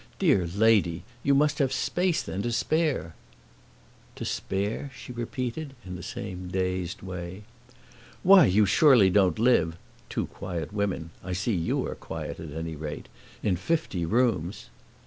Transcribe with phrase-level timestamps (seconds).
[0.17, 3.13] "Dear lady, you must have space then to spare!"
[4.15, 7.43] "To spare?" she repeated, in the same dazed way.
[8.23, 9.77] "Why, you surely don't live
[10.09, 13.09] (two quiet women I see YOU are quiet, at any rate)
[13.43, 14.71] in fifty rooms!"